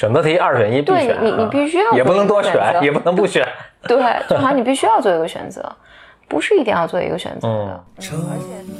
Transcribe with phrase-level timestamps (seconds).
[0.00, 3.46] 选择题二选一必对选，你你啊必须要也不能多选，也不能不选。
[3.86, 3.98] 对，
[4.30, 5.62] 就好像你必须要做一个选择，
[6.26, 7.84] 不是一定要做一个选择的。
[7.98, 8.18] 城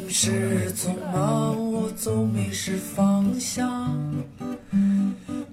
[0.09, 3.69] 市匆忙，我总迷失方向。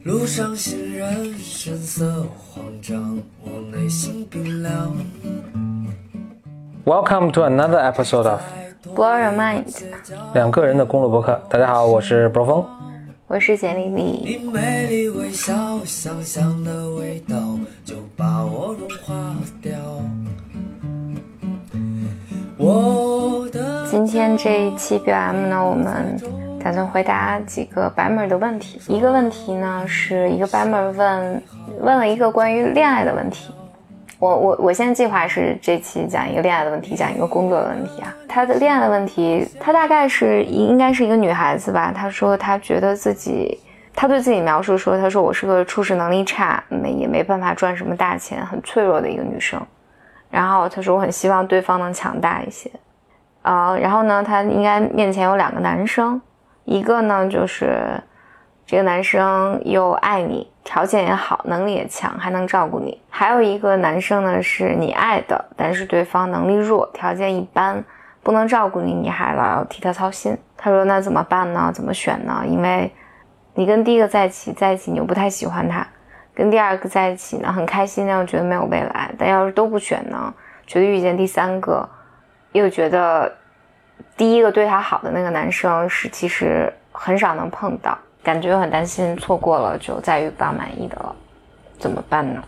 [0.06, 4.96] 路上行人神色慌张，我内心冰凉。
[6.86, 8.40] Welcome to another episode of
[8.96, 9.66] Blow your mind，
[10.34, 11.38] 两个人的公路博客。
[11.50, 12.66] 大家好，我是 Bro 峰。
[13.30, 14.02] 我是简丽丽。
[14.24, 15.54] 你美丽微笑，
[15.84, 19.74] 香香的味道就把我融化掉。
[22.58, 26.18] 我的今天这一期 BM 呢，我们
[26.64, 28.80] 打算回答几个白妹儿的问题。
[28.88, 31.44] 一个问题呢，是一个白妹儿问
[31.82, 33.54] 问了一个关于恋爱的问题。
[34.20, 38.14] 我我我现在计划是这期讲一个恋爱的问题，讲一个工作的问题啊。
[38.28, 41.92] 她的恋爱的问题，她大概是应该是一个女孩子吧。
[41.96, 43.60] 她说她觉得自己，
[43.94, 49.62] 她对自己描述说，她说我是个处事能力差，没也没办法赚什么大钱，很脆弱的一个女生。
[50.30, 52.70] 然后她说我很希望对方能强大一些。
[53.44, 56.22] 啊、然后呢，他应该面前有两个男生，
[56.66, 57.80] 一个呢就是
[58.66, 67.82] 这个男生又爱你，条件也好，能力也强，还能照顾你；还有一个男生呢是你爱的，但是对方能力弱，条件一般，
[68.22, 70.38] 不能照顾你，你还老要替他操心。
[70.58, 71.72] 他说那怎么办呢？
[71.74, 72.44] 怎么选呢？
[72.46, 72.94] 因为
[73.54, 75.88] 你跟第一个在一起，在一起你又不太喜欢他，
[76.36, 79.10] 跟第二个在一起呢很开心，但又觉得没有未来。
[79.18, 80.34] 但要是都不选呢，
[80.66, 81.88] 觉得遇见第三个。
[82.54, 83.32] 又觉得
[84.16, 87.96] 第一个对他好的那个男生是其实很少能碰到，
[88.28, 91.16] 感觉又很担心错过了就再遇不到满意的了，
[91.80, 92.44] 怎么办呢？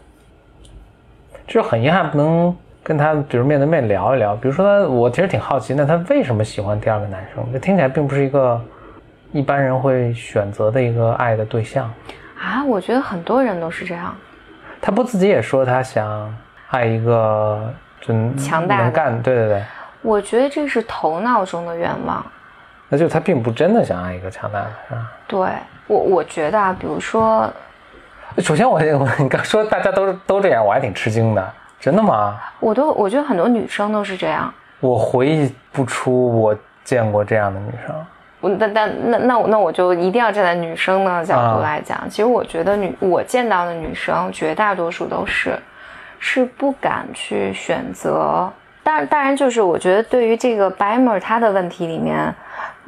[1.47, 4.35] 就是很遗憾不能跟他，比如面对面聊一聊。
[4.35, 7.49] 比如说他，我其实挺好奇，那他为什么喜欢第二个男生？
[7.53, 8.61] 这听起来并不是一个
[9.31, 11.89] 一般人会选择的一个爱的对象。
[12.37, 14.13] 啊，我觉得很多人都是这样。
[14.81, 16.37] 他不自己也说他想
[16.71, 19.63] 爱一个就强大能干，对对对，
[20.01, 22.21] 我觉得这是头脑中的愿望。
[22.89, 25.11] 那就他并不真的想要一个强大的，是吧？
[25.27, 25.49] 对
[25.87, 27.47] 我，我觉得啊，比如说，
[28.39, 31.53] 首先我， 我你刚说大家都都这样，我还挺吃惊的。
[31.79, 32.37] 真的吗？
[32.59, 34.53] 我都我觉得很多女生都是这样。
[34.81, 37.95] 我回忆不出我见过这样的女生。
[38.41, 45.57] 我但但那那我那我就一定要站在女生的角度来讲，其实我觉得女我见到的女生绝大多数都是
[46.19, 48.51] 是不敢去选择。
[48.83, 52.33] 当然当然就是我觉得对于这个 Bimer 他的问题里面，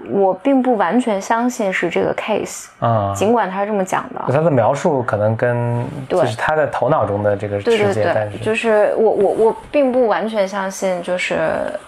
[0.10, 4.22] 我并不完全相信是这个 case，啊、尽管他是这么讲的。
[4.34, 11.38] 他的描述可能跟对就是他的头脑中的这个对对世界，但对，是就是我我我并不完全相信，就是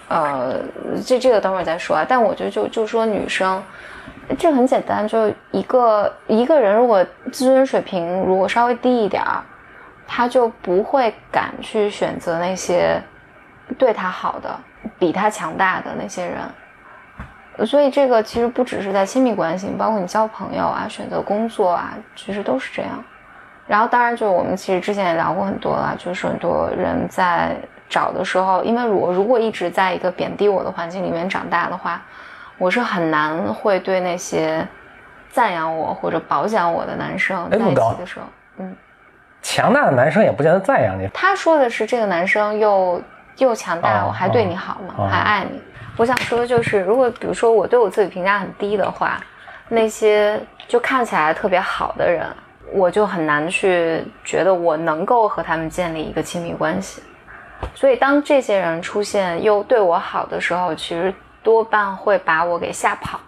[0.08, 0.54] 呃，
[1.04, 2.06] 这这个等会儿再说啊。
[2.08, 3.62] 但我觉得就就说女生，
[4.38, 9.42] 这很简单，就一个一个人如果自尊水平如果稍微低一点儿，
[10.06, 13.00] 他就不会敢去选择那些
[13.78, 14.54] 对他好的、
[14.98, 16.38] 比他强大的那些人。
[17.64, 23.04] 所以这个其实不只是在亲密关系，包括你交朋友啊、选择工作啊，其实都是这样。
[23.66, 27.56] 然后当然就是我们其实之前也聊过很多了，就是很多人在
[27.88, 32.02] 找的时候，因为我如果一直在一个贬低我的环境里面长大的话，
[32.58, 34.66] 我是很难会对那些
[35.30, 38.26] 赞扬我或者褒奖我的男生在一起的时候，
[38.58, 38.76] 嗯，
[39.42, 41.08] 强大的男生也不见得赞扬你。
[41.14, 43.00] 他说的是这个男生又
[43.38, 44.94] 又强大，哦我还对你好吗？
[44.98, 45.62] 哦还爱你？
[45.96, 49.20] 我想说的就是，如果比如说我对我自己评价很低的话，
[49.68, 52.26] 那些就看起来特别好的人，
[52.72, 57.02] 我就很难去觉得我能够和他们建立一个亲密关系。
[57.74, 63.18] 所以当这些人出现又对我好的时候，其实多半会把我给吓跑。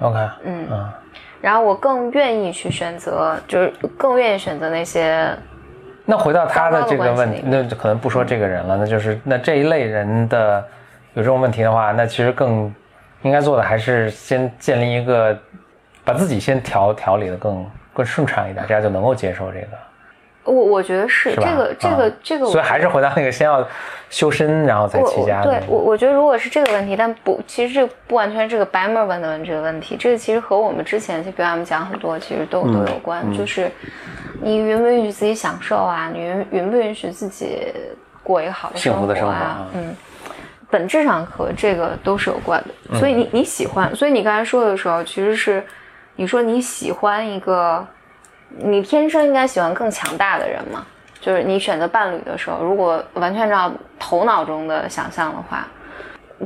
[0.00, 0.92] OK，嗯嗯，
[1.40, 5.34] 然后我更愿意去选择，就是更愿意选择那些
[6.04, 10.62] 那回到他的这个问题那可能不说这个人了，那就是那这一类人的
[11.16, 12.72] 有这种问题的话，那其实更
[13.22, 15.36] 应该做的还是先建立一个，
[16.04, 19.68] 把自己先调调理的更更顺畅一点，这样就能够接受这个，
[20.44, 21.36] 我我觉得是是？
[21.36, 23.66] 这个这个啊这个，所以还是回到那个先要
[24.10, 25.52] 修身，然后再齐家的。
[25.58, 33.70] 对我我觉得如果是这个问题，但不，其实这不完全是这个白妹问的问这个问题，这个其实和我们之前就比如我们讲很多，其实都、嗯都有关，就是
[34.42, 37.72] 你允不允许自己享受啊，你允允不允许自己
[38.22, 39.96] 过一个好的幸福的生活啊啊，嗯。
[40.70, 45.64] 本质上和这个都是有关的，嗯所以你你喜欢，所以你刚才说的时候，其实是
[46.16, 47.86] 你说你喜欢一个，
[48.58, 50.84] 你天生应该喜欢更强大的人嘛？
[51.20, 55.66] 就是你选择伴侣的时候，如果完全按照头脑中的想象的话，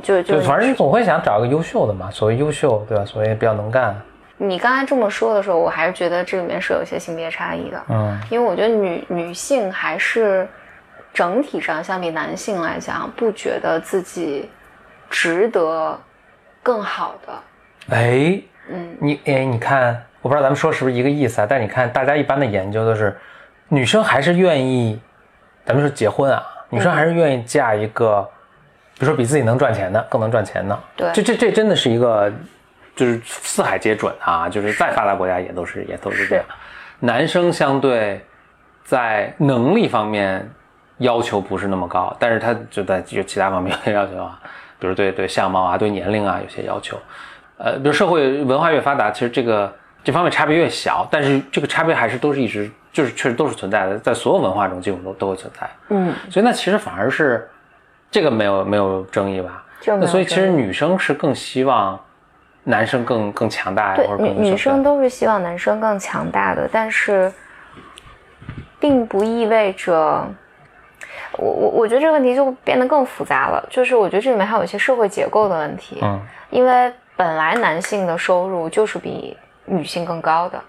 [0.01, 3.05] 就就就反正你总会想找一个优秀的嘛，所谓优秀，对吧？
[3.05, 3.95] 所谓比较能干，
[4.37, 7.81] 你刚才这么说的时候，我还是觉得这里面是有一些性别差异的。
[7.89, 10.47] 嗯，因为我觉得女女性还是
[11.13, 14.49] 整体上相比男性来讲，不觉得自己
[15.09, 15.99] 值得
[16.63, 17.95] 更好的。
[17.95, 21.47] 哎，嗯，你哎，你看，我不知道咱们说是不是一个意思啊？
[21.49, 23.17] 但你看，大家一般的研究都是，
[23.67, 24.99] 女生还是愿意，
[25.65, 28.21] 咱们说结婚啊，女生还是愿意嫁一个，
[28.93, 30.79] 比如说比自己能赚钱的，更能赚钱的。
[30.95, 32.31] 对这这这真的是一个，
[32.95, 36.45] 就是四海皆准啊，就是再发达国家也都是也都是这样。
[36.99, 38.23] 男生相对
[38.83, 40.47] 在能力方面
[41.01, 44.39] 要求不是那么高，但是他就在就其他方面有些要求啊，
[44.79, 46.97] 比如对对相貌啊、对年龄啊有些要求。
[47.57, 49.71] 呃，比如社会文化越发达，其实这个
[50.03, 55.69] 这方面差别越小，但是这个差别还是都是一直就是确实都是存在的，在所有文化中几乎都都会存在。
[55.89, 57.47] 嗯，所以那其实反而是
[58.09, 59.63] 这个没有没有争议吧？
[59.85, 61.99] 那所以其实女生是更希望
[62.63, 67.31] 男生更更强大呀，或者更女女生都是希望男生更强大的，但是
[68.79, 70.27] 并不意味着。
[71.37, 76.19] 我我我觉得这个问题就变得更复杂了，就是我觉得这里面还有一些社会结构的问题，嗯
[76.49, 80.61] 因为本来男性的收入就是比女性更高的，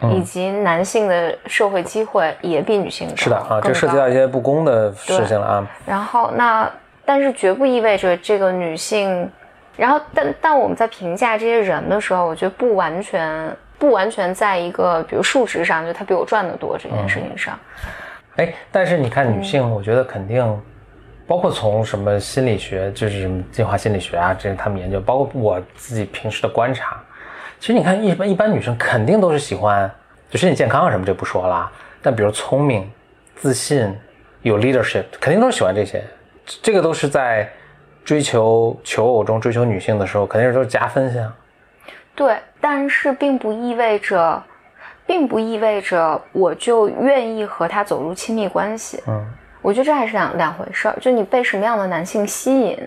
[0.00, 5.66] 嗯以及男性的社会机会也比女性高是的啊，这涉及到一些不公的事情了啊。
[5.84, 6.70] 然后那，
[7.04, 9.28] 但是绝不意味着这个女性，
[9.76, 17.58] 然后但但我们在评价这些人的时候，我觉得不完全不完全在一个比如数值上，就他比我赚的多这件事情上。
[18.36, 19.44] 哎，但是你看女嗯。
[19.44, 20.44] 性，我觉得肯定，
[21.26, 27.00] 包括从什么心理学，就是什么进化心理学啊，这是他们研究，包括我自己平时的观察，
[27.60, 29.90] 其实你看一般一般女生肯定都是喜欢，
[30.28, 31.70] 就身体健康啊什么这不说啦，
[32.02, 32.90] 但比如聪明、
[33.36, 33.96] 自信、
[34.42, 36.02] 有 leadership，肯定都是喜欢这些，
[36.44, 37.48] 这这个都是在
[38.04, 41.32] 追求求偶中追求女性的时候，肯定是都是加分项。
[42.14, 44.42] 对，但是并不意味着，
[45.06, 49.02] 并不意味着我就愿意和他走入亲密关系。
[49.06, 49.24] 嗯，
[49.60, 52.78] 我觉得这还是两两回事儿，就你被什么样的男性吸引。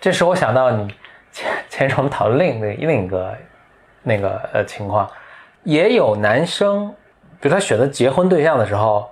[0.00, 0.94] 这使我想到你
[1.30, 3.34] 前前一阵我们讨论另一个另一个
[4.02, 5.08] 那个呃情况，
[5.62, 6.88] 也有男生，
[7.40, 9.08] 比如他选择结婚对象的时候，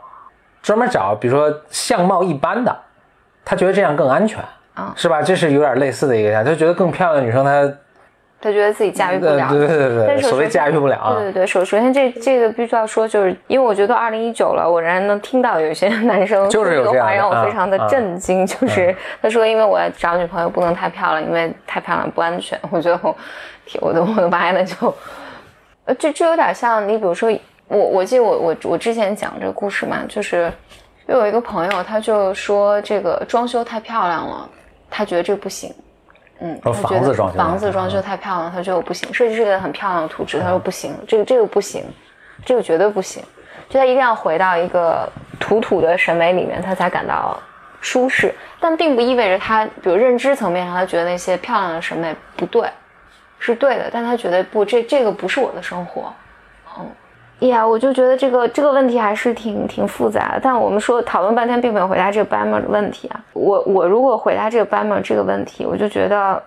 [0.62, 2.74] 专门找比如说相貌一般的，
[3.44, 4.42] 他觉得这样更安全
[4.74, 5.20] 啊是吧？
[5.20, 7.74] 这是有点类似的一个样，他觉得更漂亮的女生他
[8.42, 18.44] 他觉得自己驾驭不了，对对对但是所谓驾驭不了啊对，对对，首首先这这个必须要说，就是因为我觉得二零一九了，我仍然能听到有些 男生就是有这个话，让我啊非常的啊震惊。
[18.44, 22.58] 就是他说，因为我要找女朋友不能太漂亮，因为太漂亮不安全。
[22.70, 23.16] 我觉得我，
[23.64, 24.92] 天我的我的妈呀，那就，
[25.84, 27.30] 呃，这这有点像你比如说
[27.68, 30.52] 我我记得我我我之前讲这个故事嘛，就是
[31.06, 34.48] 又有一个朋友，他就说这个装修太漂亮了，
[34.90, 35.72] 他觉得这不行。
[36.42, 39.14] 嗯，哦他觉得房子装修房子装修太漂亮，他觉得我不行。
[39.14, 41.84] 设计师给他很漂亮的图纸，他说不行，这个这个不行，
[42.44, 43.22] 这个绝对不行。
[43.68, 45.08] 就他一定要回到一个
[45.38, 47.38] 土土的审美里面，他才感到
[47.80, 48.34] 舒适。
[48.60, 52.68] 但并不意味着他，比如认知层面上，他觉得那些漂亮的审美不对，
[53.38, 56.12] 是对的，但他觉得不，这这个不是我的生活。
[57.42, 60.40] 嗯，呀，我就觉得这个这个问题还是挺挺复杂的。
[60.42, 63.20] 但我们说讨论半天，并没有回答这个 Bammer 的问题啊。
[63.32, 66.42] 我我如果回答这个 Bammer 这个问题，我就觉得，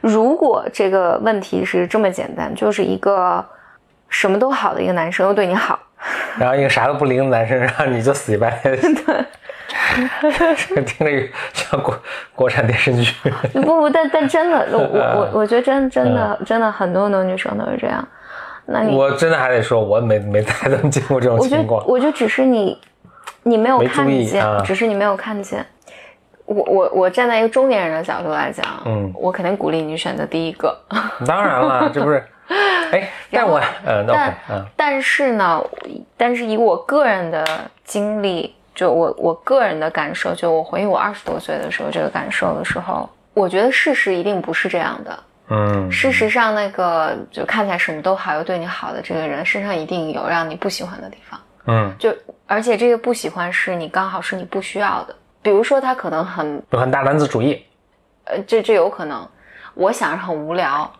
[0.00, 3.44] 如果这个问题是这么简单，就是一个
[4.08, 5.78] 什么都好的一个男生又对你好，
[6.38, 8.76] 然后一个啥都不灵的男生，然后你就死乞白赖。
[10.56, 11.94] 这 听着像国
[12.34, 13.12] 国产电视剧。
[13.52, 18.06] 不不，但但真的，我我我 我觉得真真的真的很多很多女生都是这样。
[18.66, 21.86] 那你我真的还得说，我没没太怎么见过这种情况。
[21.86, 22.78] 我觉得只是你
[23.44, 25.64] 你没有看见，啊只是你没有看见。
[26.44, 30.76] 我我我站在一个中年人的角度来讲，嗯我肯定鼓励你选择第一个。
[31.26, 32.24] 当然了，这不是，
[32.92, 35.60] 哎，但我嗯，OK，但嗯但是呢，
[36.16, 37.44] 但是以我个人的
[37.84, 45.18] 经历，就我我个人的感受，就我回忆我二十多岁的时候这个感受的时候，我觉得事实一定不是这样的。
[45.48, 51.40] 嗯，事实上，那个就看起来什么都好又对你好的这个人身上一定有让你不喜欢的地方。
[51.66, 52.14] 嗯，就
[52.46, 57.64] 而且这个不喜欢是你刚好是你不需要的，比如说他可能很有很大男子主义。
[58.24, 59.24] 呃，这这有可能，
[59.74, 60.90] 我想是很无聊，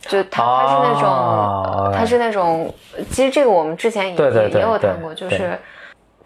[0.00, 2.74] 就他他是那种、哦他是那种，
[3.10, 5.56] 其实这个我们之前也也有谈过，就是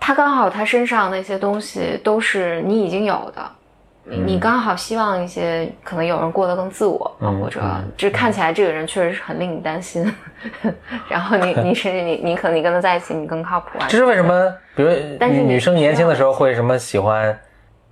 [0.00, 3.50] 他刚好他身上那些东西都是你已经有的。
[4.08, 7.60] 你你刚好希望一些可能有人过得更自我，嗯或者
[7.96, 10.10] 就是看起来这个人确实是很令你担心，
[11.08, 14.54] 然后你 你甚至你你可能你跟他在一起你更靠谱啊这，是为什么？
[14.76, 17.36] 比如但是女生年轻的时候会什么喜欢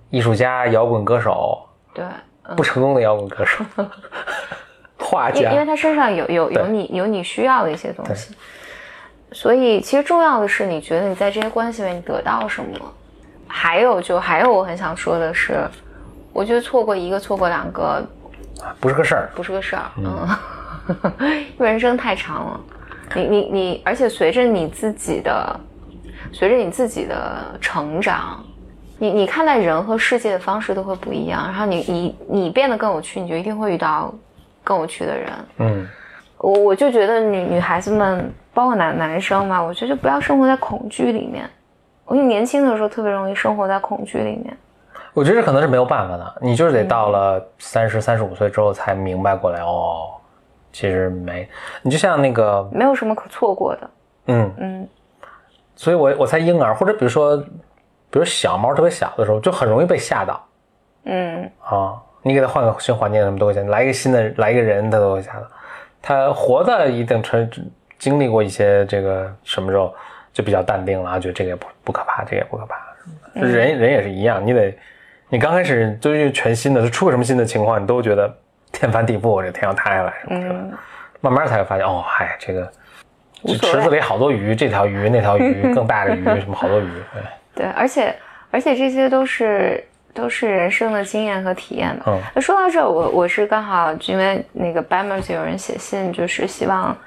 [0.09, 2.05] 艺术家、摇滚歌手，对，
[2.55, 3.65] 不成功的摇滚歌手，
[4.97, 8.33] 画家因为，他身上有有有你有你需要的一些东西，
[9.33, 12.79] 所以其实重要的是，你觉得你在这些关系里面你得到什么？
[13.47, 15.67] 还有就还有我很想说的是，
[16.35, 18.05] 我觉得错过一个错过两个
[18.81, 19.29] 不是个事儿。
[19.33, 20.27] 不是个事儿，嗯，
[21.29, 22.59] 因 为人生太长了，
[23.15, 25.57] 你你你，而且随着你自己的，
[26.33, 28.43] 随着你自己的成长，
[28.99, 34.13] 你你看待人和世界的方式都会不一样，然后你你你变得更有趣，你就一定会遇到
[34.61, 35.29] 更有趣的人。
[35.59, 35.87] 嗯，
[36.39, 41.49] 我我就觉得女女孩子们，包括男男生嘛，我觉得就不要生活在恐惧里面。
[42.03, 44.57] 我年轻的时候特别容易生活在恐惧里面。
[45.15, 50.11] 我觉得这可能是没有办法的，你就是得到了三十三十五岁之后才明白过来哦，
[50.73, 51.49] 其实没，
[51.81, 53.89] 你就像那个，没有什么可错过的。
[54.27, 54.87] 嗯，嗯，
[55.75, 60.45] 所以我我猜婴儿或者比如说，比如小猫特别小的时候，就很容易被吓到
[61.05, 61.95] 嗯，啊。
[62.27, 65.45] 你给它换个新环境，什么都会吓，来一个新的来一个人，它都会吓到。
[66.01, 67.47] 它活到一定程
[67.99, 69.93] 经历过一些这个什么时候，
[70.33, 72.75] 就比较淡定了啊，觉得这个也不不可怕，这个也不可怕。
[73.35, 74.75] 人人也是一样，你得
[75.35, 78.33] 你刚开始就是全新的，就出个什么新的情况，你都觉得
[78.71, 80.77] 天翻地覆，这天要塌下来什么什么的。
[81.19, 82.71] 慢慢才会发现，哦，嗨，这个
[83.61, 87.23] 池子里好多鱼，这条鱼那条鱼更大的鱼，什么好多鱼，对，
[87.65, 88.15] 对，而且
[88.49, 92.03] 而且这些都是都是人生的经验和体验嘛。
[92.07, 96.97] 嗯那说到这，我我是刚好因为那个 Bamers 有人写信，就是希望，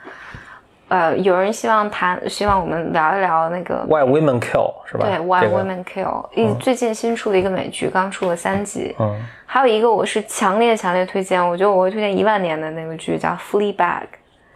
[0.89, 5.07] 呃，有人希望谈，希望我们聊一聊那个 Why Women Kill 是吧？
[5.07, 5.57] 对 Why 这个。
[5.63, 8.97] Women Kill，一、最近新出的一个美剧，刚出了三集。
[8.99, 9.15] 嗯，
[9.45, 13.77] 还有一个我是强烈强烈推荐，我觉得我会推荐一万年的那个剧叫《Fleabag》，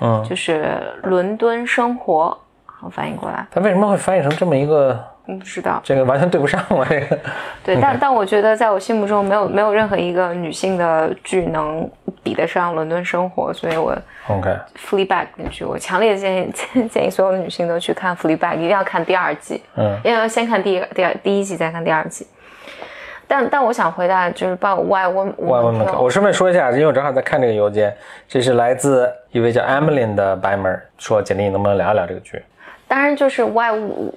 [0.00, 2.36] 嗯，就是伦敦生活，
[2.82, 4.98] 好翻译过来，它为什么会翻译成这么一个？
[5.24, 5.80] 我不知道。
[5.84, 7.18] 这个完全对不上了，这个。
[7.64, 11.88] 对，但 但我觉得在我心目中没有没有任何一个女性的剧能
[12.24, 13.96] 比得上《伦敦生活》，所以我
[14.26, 16.52] OK，Fleabag 那剧，我强烈建议
[16.90, 22.26] 建议所有的女性都去看 Fleabag，一定要看第二季，嗯因为要先看第一第二第一季，再看第二季。
[23.28, 27.96] 但但我想回答就是报 Why Women Why Women 我顺便说一下，因为我正好在看这个邮件，
[28.28, 32.42] 这是来自一位叫 Emily 的白门说，简历你能不能聊一聊这个剧？
[32.92, 33.70] 当然就是 Why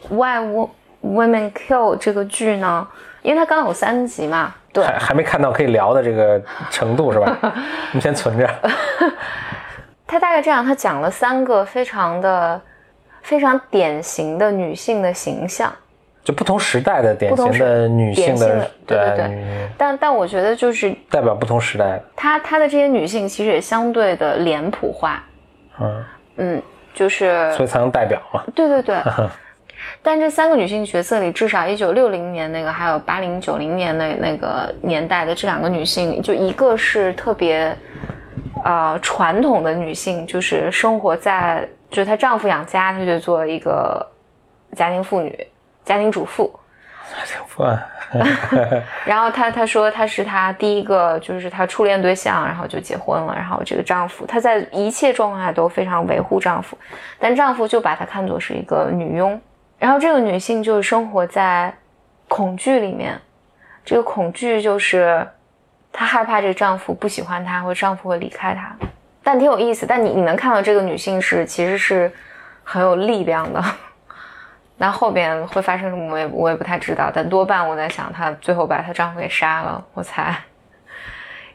[0.09, 0.69] Why Wo-
[1.01, 2.85] Women Kill 这个剧呢，
[3.21, 7.37] 因为它刚有三集嘛，对，还还没看到可以聊的这个程度是吧？
[7.41, 8.45] 我们先存着。
[10.05, 12.61] 它大概这样，它讲了三个非常的
[13.21, 15.73] 非常典型的女性的形象。
[16.21, 25.23] 就不同时代的典型的女性的对对对但但我觉得就是代表不同时代的，她她的这些女性其实也相对的脸谱化，
[25.79, 26.03] 嗯，
[26.37, 26.61] 嗯，
[26.95, 28.41] 就是所以才能代表嘛。
[28.55, 28.95] 对对对。
[30.01, 37.75] 但这三个女性角色里，至少一九六零年那个，还有八零九零年那那个年代的这两个女性，就一个是特别，
[38.63, 44.05] 呃，传统的女性，就是生活在，就是她丈夫养家，她就做一个
[44.75, 45.47] 家庭妇女、
[45.83, 46.51] 家庭主妇。
[49.05, 53.33] 然后她她说她是她第一个就是她初恋对象，然后就结婚了。
[53.35, 56.77] 然后这个丈夫她在一切状况下都非常维护丈夫，
[57.19, 59.39] 但丈夫就把她看作是一个女佣。
[59.77, 61.73] 然后这个女性就是生活在
[62.27, 63.19] 恐惧里面，
[63.83, 65.27] 这个恐惧就是
[65.91, 68.75] 她害怕这个丈夫不喜欢她，或者丈夫会离开她。
[69.21, 72.11] 但挺有意思，但你你能看到这个女性是其实是
[72.63, 73.63] 很有力量的。
[74.77, 80.35] 那后边会发生什么，我也我也不太知道，但多半我在想，她最后把她丈夫给杀了，我猜。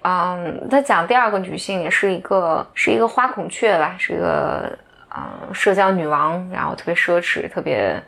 [0.02, 4.74] 嗯，她讲第二个女性也是一个是一个花孔雀吧，是一个
[5.14, 8.02] 嗯社交女王，然后特别奢侈，特别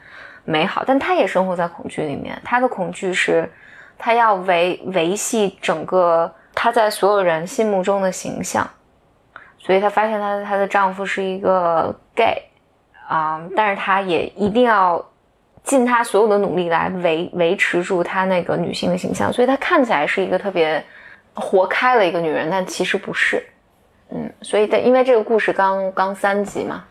[0.44, 2.40] 美好，但她也生活在恐惧里面。
[2.42, 3.46] 她的恐惧是，
[3.98, 8.66] 她要维维系整个她在所有人心目中的形象，
[9.58, 12.42] 所以她发现她她的丈夫是一个 gay。
[13.08, 15.04] 啊、但是她也一定要
[15.62, 20.82] 尽她所有的努力来维维持住她那个女性的形象，所以她看起来是一个特别
[21.34, 23.44] 活开了一个女人，但其实不是。
[24.10, 26.84] 嗯，所以的因为这个故事刚刚三集嘛，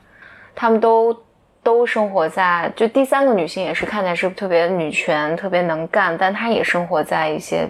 [0.55, 1.15] 他们都
[1.61, 7.69] 都生活在就第三个女性也是看起来是特别女权、特别能干，但她也生活在一些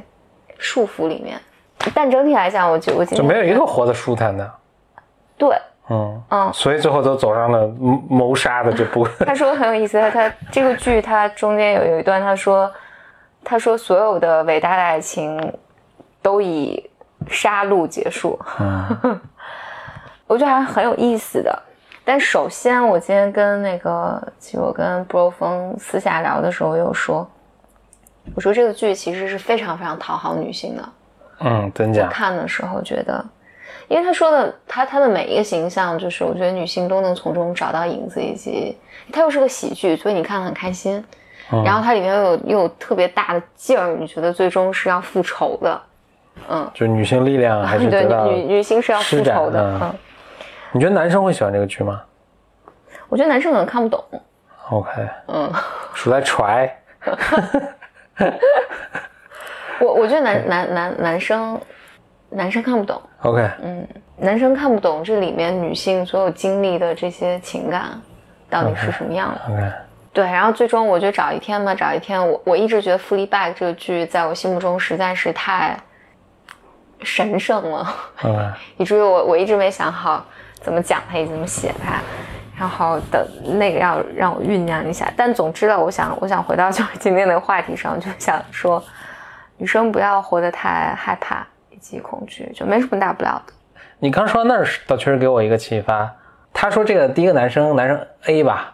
[0.58, 1.38] 束缚里面。
[1.94, 4.50] 但整体来讲，我觉我今就没有一个活得舒坦的，
[5.36, 5.58] 对，
[5.92, 9.06] 嗯嗯，所以最后都走上了谋谋杀的这步。
[9.26, 12.72] 他说很有意思，他他这个剧他中间有有一段他说，
[13.44, 15.54] 他说所有的伟大的爱情
[16.22, 16.90] 都以
[17.28, 18.40] 杀戮结束，
[20.28, 21.62] 我觉得还很有意思的。
[22.04, 27.30] 但首先，我今天跟那个，其实我跟布洛峰私下聊的时候，我有说，
[28.34, 30.90] 我说这个剧其实是非常非常讨好女性的。
[31.42, 32.08] 嗯，真假？
[32.08, 33.24] 看的时候觉得，
[33.92, 38.78] 因为他说的他他的每一个形象，就是我觉得女性都能从中找到影子，以及
[39.12, 40.98] 他又是个喜剧，所以你看得很开心。
[41.54, 45.82] 嗯然后它里面又有又有特别大的劲儿，你觉得最终是要复仇的。
[46.50, 49.62] 嗯，就是女性力量还是 对女女性是要复仇的。
[49.62, 49.94] 嗯嗯，
[50.72, 52.02] 你觉得男生会喜欢这个剧吗
[53.10, 54.02] 我觉得男生可能看不懂。
[54.70, 54.90] ？OK，
[55.28, 55.52] 嗯，
[55.94, 56.70] 数来 try，
[59.82, 61.60] 我我觉得男男男男生
[62.32, 63.02] 男生看不懂。
[63.22, 68.00] OK，嗯男生看不懂这里面女性所有经历的这些情感
[68.50, 69.54] 到底是什么样的。
[69.54, 69.72] OK，
[70.14, 75.78] 对，然后最终我觉得找一天嘛，找一天，我我一直觉得《Fleabag》这个剧在我心目中实在是太
[77.02, 77.96] 神圣了
[78.78, 80.26] 以至于我我一直没想好
[80.62, 82.00] 怎么讲它，也怎么写它。
[82.60, 88.84] 然后等那个要让我酝酿一下，但总之呢，我想我想回到就是今天的话题上，就想说，
[89.58, 93.54] 女生不要活得太害怕以及恐惧，就没什么大不了的。
[94.00, 96.10] 你刚说那儿倒确实给我一个启发。
[96.54, 98.74] 他说这个第一个男生，男生 A 吧，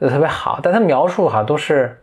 [0.00, 2.00] 就特别好，但他描述好像都是，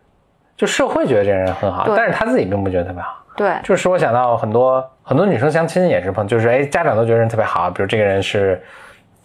[0.55, 3.17] 就社会觉得这个人很好，但是他自己并不觉得特别好。
[3.35, 8.61] 对，就是使我想到很多很多女生相亲也是碰，就是哎，家长都觉得人特别好，比如这个人是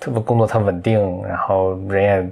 [0.00, 2.30] 特别工作特稳定，然后人也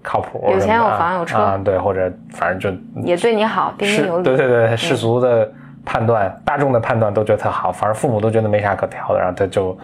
[0.00, 4.24] 靠谱，有钱有房有车啊，对，或者反正就也对你好，彬彬是有，礼。
[4.24, 5.50] 对对对，世俗的
[5.84, 9.76] 判断、大众的判断都觉得特好，反而父母都觉得没啥可挑的，然后他就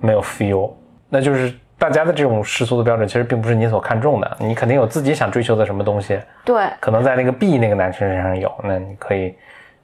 [0.00, 0.70] 没有 feel。
[1.08, 9.34] 那就是大家的这种世俗的标准，其实并不是你所看重的，你肯定有自己想追求的什么东西，对可能在那个 B 那个男生身上有，那你可以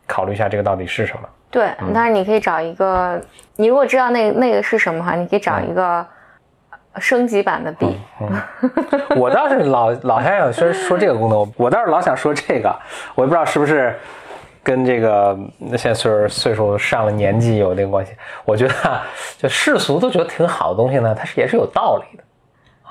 [0.06, 1.28] 考虑一下这个到底是什么。
[1.50, 3.20] 对，嗯但是你可以找一个，
[3.56, 6.06] 你如果知道那个那个是什么的话，你可以找一个
[6.92, 7.99] 呃升级版的 B。
[9.16, 12.75] 我倒是老老想想说说这个功能，我倒是老想说这个，
[13.14, 13.96] 我也不知道是不是
[14.66, 15.38] 跟这个
[15.76, 18.12] 现在岁数岁数上了年纪有这个关系。
[18.44, 19.06] 我觉得啊
[19.38, 22.25] 就世俗都觉得挺好的东西呢，它是也是有道理的，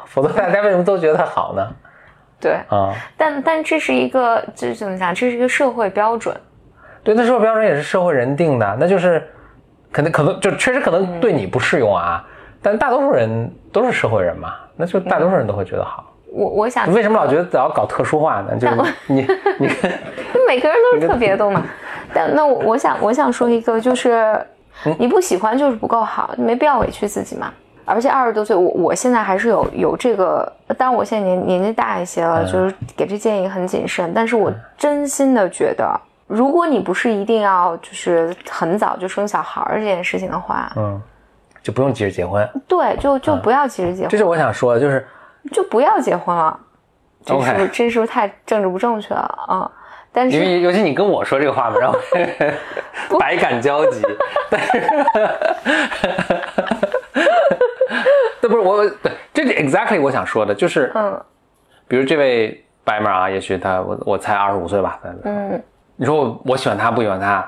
[0.06, 1.76] 否则大家为什么都觉得它好呢？
[2.40, 5.14] 对，啊、但但这是一个，这怎么讲？
[5.14, 6.34] 这是一个社会标准。
[7.04, 9.30] 对，那社会标准也是社会人定的，那就是
[9.92, 12.26] 可能可能就确实可能对你不适用啊，
[12.62, 16.06] 但大多数人都是社会人嘛，那就大多数人都会觉得好。
[16.36, 18.58] 我我想，为什么老觉得老搞特殊化呢？
[18.60, 18.76] 就是
[19.08, 19.22] 你
[19.58, 19.92] 你跟
[20.46, 21.64] 每个人都是特别的嘛？
[22.14, 24.38] 但那我我想我想说一个，就是
[24.86, 27.52] 嗯你不喜欢就是不够好，没必要委屈自己嘛。
[27.88, 34.12] 而且二十多岁，我我现在还是有有这个，当然我现在年年纪大一些了，嗯就是给这建议很谨慎。
[34.14, 41.00] 但是我真心的觉得，如果你不是一定要就是很早就生小孩儿这件事情的话，嗯，
[41.62, 42.50] 就不用急着结婚。
[42.68, 45.06] 对，就就不要急着结婚，这是我想说的，就是
[45.52, 46.60] 就不要结婚了。
[47.26, 49.72] 这是不是 OK 这是不是太政治不正确了啊？
[50.12, 52.00] 但因是为尤其你跟我说这个话嘛，然后
[53.20, 54.02] 百感交集。
[54.50, 54.84] 但是，
[58.42, 61.20] 这不是我，对，这是 exactly 我想说的，就是，嗯
[61.88, 65.62] 比如这位白马啊，也许他我我才二十五岁吧，嗯，
[65.96, 67.44] 你说我我喜欢他不喜欢他，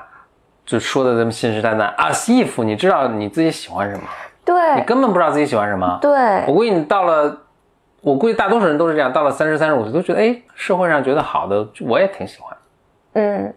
[0.66, 4.02] 就说的这么信誓旦旦啊，if 你知道你自己喜欢什么，
[4.44, 6.10] 对你对根本不知道自己喜欢什么，对
[6.46, 7.34] 我估计你到了，
[8.00, 12.56] 我估计大多数人都是这样，到了三十三十五岁都觉得，哎，社会上觉得好的，我也挺喜欢
[13.14, 13.52] 嗯，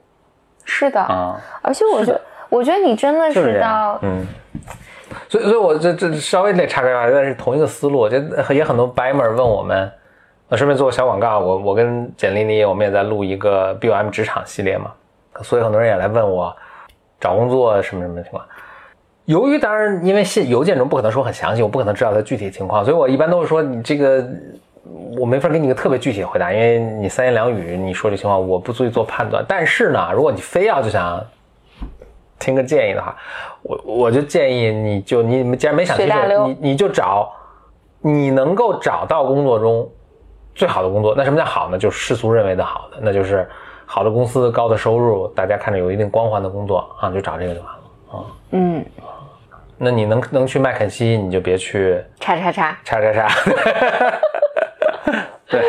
[0.65, 4.25] 是的，啊，而且我觉得，我觉得你真的是到，嗯。
[5.27, 8.17] 所以，所以我这这稍微得岔开话题，但是同一个思路，这
[8.53, 9.91] 也很多白门问我们，
[10.47, 14.91] 呃，顺便做个小广告，我我跟简丽丽我们也在录一个 BOM 职场系列嘛，
[15.43, 16.55] 所以很多人也来问我
[17.19, 18.43] 找工作什么什么情况。
[19.31, 24.27] 由于当然，因为信邮件中不可能说很详细，我不可能知道它具体情况，所以我一般都是说你这个
[25.17, 29.41] 我没法给你一个特别具体的回答，因为你三言两语你说这情况，我不足以做判断。
[29.47, 31.23] 但是呢，如果你非要就想
[32.39, 33.15] 听个建议的话，
[33.61, 37.31] 我我就建议你就你既然没想去这个，随大溜你你就找
[38.01, 39.89] 你能够找到工作中
[40.53, 41.13] 最好的工作。
[41.15, 41.77] 那什么叫好呢？
[41.77, 43.47] 就是世俗认为的好的，那就是
[43.85, 47.79] 好的公司、高的收入，大家看着有一定光环的工作啊，就找这个就完了
[48.11, 48.25] 啊。
[48.53, 48.83] 嗯，
[49.83, 53.27] 那你能能去麦肯锡，你就别去叉叉叉，叉叉叉。
[55.49, 55.59] 对，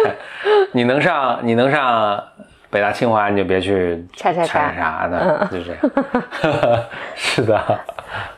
[0.72, 2.22] 你能上你能上
[2.68, 6.85] 北大清华，你就别去叉叉叉叉叉的，就这样。
[7.14, 7.81] 是的，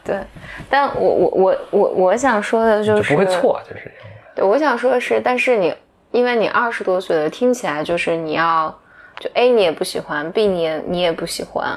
[0.05, 0.17] 对。
[0.71, 3.91] 但我我我我我想说的就，就是不会错，就是
[4.37, 5.75] 对，我想说的是，但是你
[6.13, 8.73] 因为你二十多岁了，听起来就是你要
[9.19, 11.77] 就 A 你也不喜欢，B 你也你也不喜欢，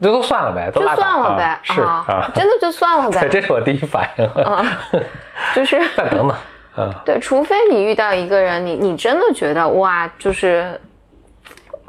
[0.00, 4.24] 这都算了呗，都就算了呗啊是啊，真的就算了 呗，，这是我第一反应。
[4.42, 4.64] 啊，
[5.54, 6.36] 就是再等等，
[6.76, 10.80] 嗯，对，除非你遇到一个人，你你真的觉得哇，就是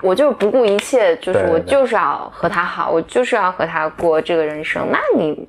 [0.02, 5.48] 我就是不顾一切，就是我就是要和他好，我就是要和他过这个人生，那你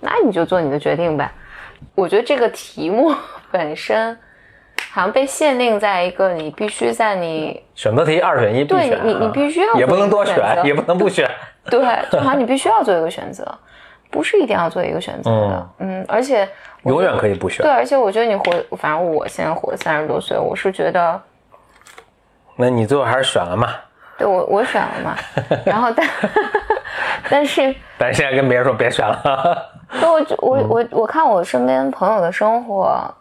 [0.00, 1.30] 那你就做你的决定呗。
[1.94, 3.14] 我觉得这个题目
[3.52, 4.18] 本身
[4.94, 11.28] 好像被限定在一个你必须在你选择题二选一必对选啊，你你必须要也不能多选，也不能不选。
[11.68, 11.80] 对，
[12.12, 13.44] 就好像你必须要做一个选择，
[14.08, 15.68] 不是一定要做一个选择的。
[15.80, 16.48] 嗯而且
[16.84, 17.72] 永远可以不选对，。
[17.72, 21.20] 而且我觉得你活，反正我现在活三十多岁，我是觉得，
[22.54, 23.70] 那你最后还是选了嘛？
[24.16, 25.16] 对我我选了嘛，
[25.66, 26.06] 然后但
[27.28, 33.12] 但是，但是现在跟别人说别选了，就我我我我看我身边朋友的生活，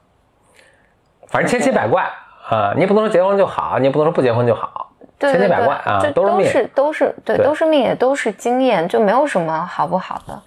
[1.34, 2.04] 反正千奇百怪
[2.48, 2.74] 啊！
[2.76, 6.48] 你也不能说结婚就好，你也不能说不结婚就好，对对千奇百怪啊都都是命。
[6.48, 10.40] 是都是对，对都是命，也都是经验，就没有什么好不好的。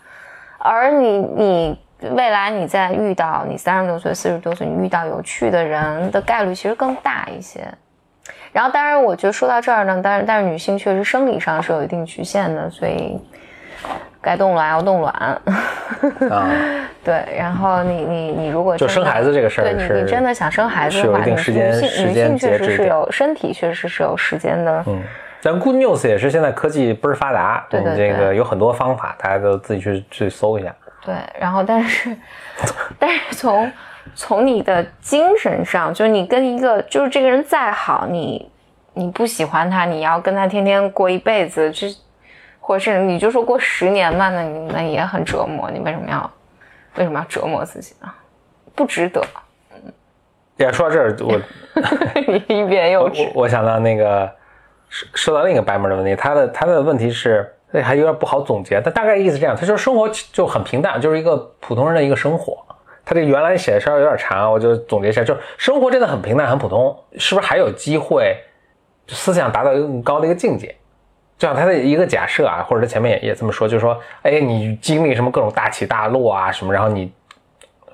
[0.59, 1.79] 而你你
[2.13, 7.67] 未来你在遇到你三十多岁、四十多岁，你遇到有趣的人的概率其实更大一些。
[8.53, 13.21] 然后，当然，我觉得说到这儿呢，但是但是女性确实生理上是有一定局限的，所以
[14.21, 15.43] 该冻卵要冻卵。
[16.31, 16.51] 啊，
[17.05, 24.85] 对，然后你你你如果就生孩子这个事儿对你你真的想生孩子的话，有一定时间女性女时间性确实是有身体确实是有时间的。
[24.87, 25.03] 嗯。
[25.43, 30.75] 但 Good News 也是现在科技倍儿发达，对对你这个有很多方法，大家都自己去去搜一下。
[31.05, 32.17] 对，然后但是，
[32.99, 33.71] 但是从
[34.17, 38.51] 从你的精神上，就是你跟一个就是这个人再好，你
[38.95, 41.87] 你不喜欢他，你要跟他天天过一辈子，这
[42.67, 45.71] 或者是你就说过十年吧，那你那也很折磨。
[45.71, 46.29] 你为什么要
[46.97, 48.13] 为什么要折磨自己呢？
[48.75, 49.23] 不值得。
[50.57, 51.41] 也，说到这儿，我
[52.27, 53.13] 你一边又我。
[53.35, 54.29] 我想到那个
[54.89, 62.59] 说说到另一个白门的问题，他的他的问题是这还有点不好总结，但大概意思这样，他说生活就很平淡，就是一个普通人的一个生活。
[63.05, 68.37] 他这原来写的稍微有点长，我就总结一下，就是生活真的很平淡很普通，是不是还有机会
[69.07, 70.75] 思想达到一个更高的一个境界？
[71.39, 77.13] 就像他的一个假设啊，或者他前面也也这么说，就是说，哎，你经历什么各种大起大落啊什么，然后你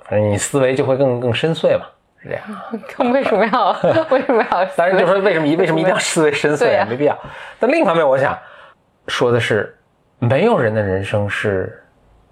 [0.04, 1.86] 反正你思维就会更更深邃嘛，
[2.22, 3.12] 是这样。
[3.12, 3.70] 为什么要
[4.10, 4.64] 为什么要？
[4.76, 6.82] 当然就说为什么为什么一定要思维深邃啊？
[6.82, 7.18] 啊没必要。
[7.58, 8.38] 但另一方面，我想
[9.08, 9.76] 说的是，
[10.18, 11.82] 没有人的人生是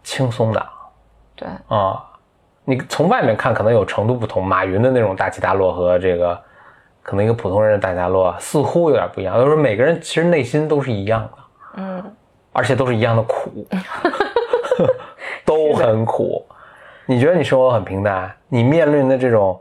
[0.04, 0.66] 轻松的
[1.34, 2.04] 对啊。
[2.64, 6.40] 你从外面看可能有程度不同，马云的那种大起大落和这个
[7.02, 9.38] 可能一个普通人的大起大落似乎有点不一样。
[9.38, 11.38] 就是每个人其实内心都是一样的，
[11.76, 12.04] 嗯，
[12.52, 13.66] 而且都是一样的苦，
[15.44, 16.44] 都很苦。
[17.06, 19.60] 你觉得你生活很平淡，你面临的这种，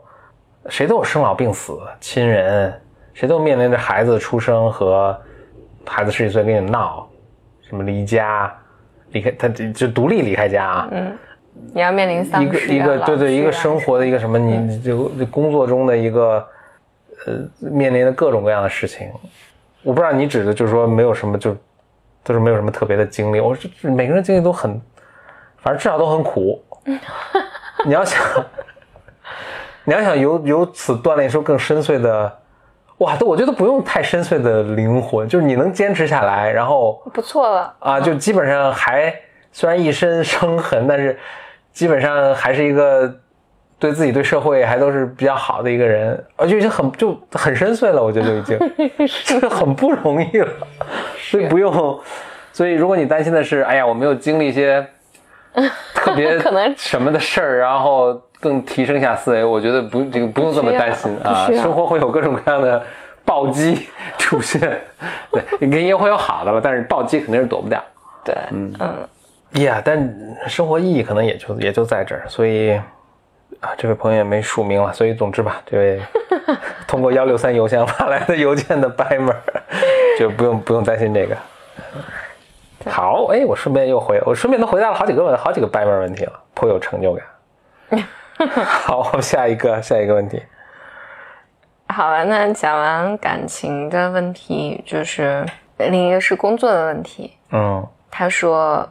[0.68, 2.72] 谁都有生老病死、亲人，
[3.12, 5.18] 谁都面临着孩子出生和
[5.86, 7.08] 孩子十几岁跟你闹，
[7.62, 8.54] 什么离家，
[9.10, 11.18] 离开他就独立离开家啊，嗯
[11.74, 16.46] 你要面临丧一个失啊一个对对一个生活的一个什么，你就工作中的一个
[17.26, 19.10] 呃面临的各种各样的事情，
[19.82, 21.56] 我不知道你指的就是说没有什么就
[22.22, 24.80] 都是没有什么特别的经历，我说这每个人经历都很，
[25.58, 26.62] 反正至少都很苦。
[27.84, 28.22] 你要想，
[29.84, 32.38] 你要想由由此锻炼出更深邃的，
[32.98, 37.74] 哇，都我觉得不用太深邃的灵魂，就是你能坚持下来，然后不错了。
[37.78, 39.14] 啊，就基本上还
[39.52, 41.18] 虽然一身伤痕，但是
[41.72, 43.14] 基本上还是一个
[43.80, 50.52] 对自己对社会还都是比较好的一个人，而且已经很就很深邃了，我觉得就已经 是很不容易了，
[51.18, 51.98] 所以不用。
[52.52, 54.86] 所以如果你担心的是，哎呀，我没有经历一些
[55.94, 62.82] 特别 可能什么的事儿，然后更提升一下思维，我觉得不这个不用这么担心啊，生活会有各种各样的
[63.24, 63.88] 暴击
[64.18, 64.60] 出现，
[65.32, 67.82] 对，肯定也会有好的吧，但是暴击肯定是躲不掉。
[68.24, 68.72] 对，嗯
[69.64, 70.12] 呀但
[70.46, 72.78] 生活意义可能也就也就在这儿，所以
[73.60, 76.00] 啊，这位朋友也没署名了，所以总之吧，这位
[76.88, 79.42] 通过幺六三邮箱发来的邮件的白门儿，
[80.18, 81.36] 就不用不用担心这个。
[82.86, 88.08] 好，哎，我顺便又回，我顺便都回答了好几个问，好几个白门问题了，颇有成就感。
[88.64, 90.42] 好，下一个下一个问题，
[91.88, 95.44] 好了，那讲完感情的问题，就是
[95.76, 97.36] 另一个是工作的问题。
[97.52, 98.88] 嗯他说，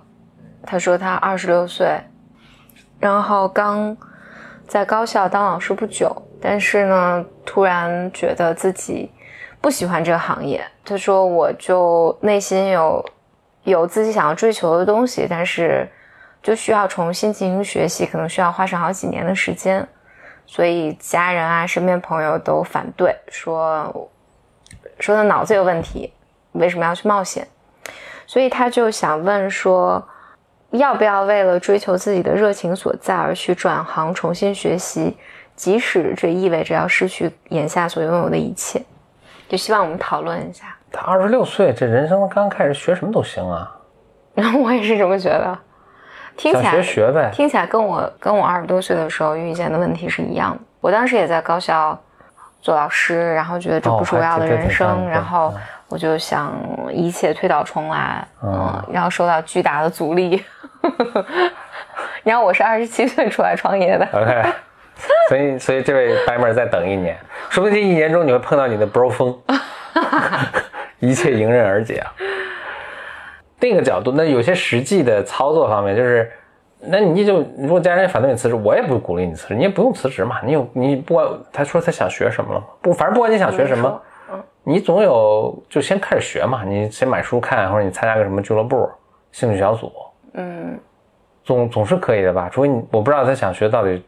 [0.63, 1.99] 他说他二十六岁，
[2.99, 3.97] 然后刚
[4.69, 9.11] 在高校当老师不久，但是呢，突然觉得自己
[9.59, 10.63] 不喜欢这个行业。
[10.85, 13.03] 他说，我就内心有
[13.63, 15.89] 有自己想要追求的东西，但是
[16.43, 19.85] 就需要重新进行学习，可能需要花上好几年的时间。
[20.45, 24.09] 所以家人啊，身边朋友都反对，说
[24.99, 26.13] 说他脑子有问题，
[26.51, 27.47] 为什么要去冒险？
[28.27, 30.07] 所以他就想问说，
[30.71, 35.17] 要不要为了追求自己的热情所在而去转行重新学习，
[35.55, 38.81] 即使这意味着要失去眼下所拥有的一切？
[39.47, 40.75] 就希望我们讨论一下。
[40.91, 43.75] 他二十六岁，这人生刚开始学什么都行啊。
[44.63, 45.57] 我也是这么觉得，
[46.37, 47.29] 听起来想学学呗。
[47.33, 50.59] 听起来跟我跟我二十多岁的时候遇见的问题是一样的。
[50.79, 51.99] 我当时也在高校
[52.61, 55.53] 做老师，然后觉得这不是我要的人生，然后
[55.89, 56.53] 我就想
[56.91, 60.43] 一切推倒重来，嗯，然后受到巨大的阻力。
[62.23, 64.49] 然后我是二十七岁出来创业的，OK，
[65.27, 67.17] 所以所以这位白妹儿再等一年，
[67.49, 69.37] 说不定一年中你会碰到你的 bro 风，
[70.99, 72.13] 一切迎刃而解啊。
[73.61, 76.31] 另一个角度，那有些实际的操作方面，就是，
[76.79, 80.37] 那你就如果家人反对你辞职，我也不鼓励你辞职，你也不用辞职嘛。
[80.45, 82.65] 你有你不管他说他想学什么了吗？
[82.81, 84.01] 不，反正不管你想学什么，
[84.69, 86.63] 你总有就先开始学嘛。
[86.63, 88.87] 你先买书看，或者你参加个什么俱乐部、
[89.31, 89.91] 兴趣小组，
[90.33, 90.79] 嗯，
[91.43, 92.47] 总总是可以的吧？
[92.51, 93.99] 除非你我不知道他想学到底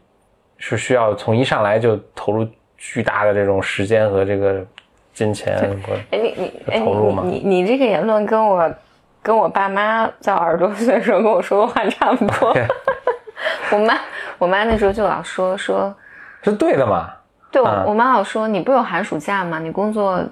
[0.58, 2.46] 是需要从一上来就投入
[2.76, 4.64] 巨大的这种时间和这个
[5.12, 8.72] 金钱和哎你你哎投入吗你你你这个言论跟我
[9.20, 12.56] 跟我爸妈在二十多岁的时候跟我说的话差不多。
[13.72, 13.98] 我妈
[14.38, 15.92] 我妈那时候就老说说，
[16.42, 17.10] 是对的嘛？
[17.50, 19.58] 对我妈老说你不有寒暑假吗？
[19.58, 20.24] 你工作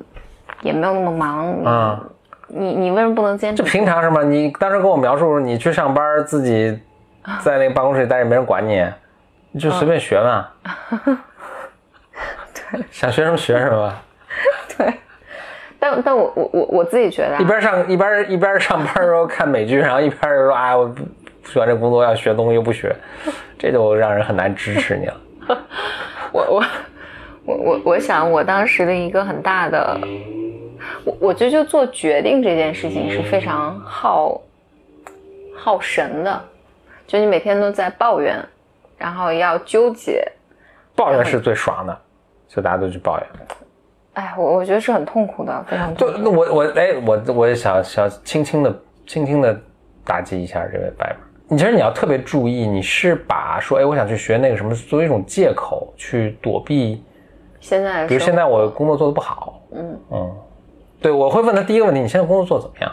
[0.63, 2.11] 也没有那么忙，嗯，
[2.49, 3.69] 你你为什么不能坚持这？
[3.69, 4.23] 平常是吗？
[4.23, 6.79] 你当时跟我描述你去上班，自己
[7.41, 8.87] 在那个办公室里待着，没人管你，
[9.53, 10.49] 你就随便学嘛。
[12.55, 13.93] 对，想学什么学什么，
[14.77, 14.95] 对，
[15.79, 21.03] 但但我我我我自己觉得、啊一，边上一边一边上班的时候看美剧，然后一边就说哎我不
[21.43, 22.95] 不喜欢这工作，要学东西又不学，
[23.59, 25.17] 这就让人很难支持你了。
[26.33, 26.65] 我我
[27.45, 29.99] 我我我想我当时的一个很大的，
[31.05, 34.41] 我我觉得就做决定这件事情是非常耗
[35.57, 36.43] 耗神的，
[37.07, 38.37] 就你每天都在抱怨，
[38.97, 40.27] 然后要纠结，
[40.95, 41.99] 抱怨是最爽的，
[42.49, 43.27] 所以大家都去抱怨。
[44.15, 46.31] 哎，我我觉得是很痛苦的，非常就痛苦。
[46.31, 49.59] 那我我哎我我也想想轻轻的轻轻的
[50.05, 51.17] 打击一下这位白妹。
[51.49, 57.03] 你其实你要特别注意，你是把说哎我想去学那个什么作为一种借口去躲避，
[57.61, 60.37] 现在比如现在我工作做的不好，嗯嗯，
[61.01, 62.93] 对我会问他第一个问题，你现在工作做怎么样？